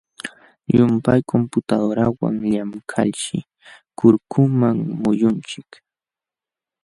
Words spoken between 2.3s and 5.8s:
llamkalshi kurkuman muyunchik.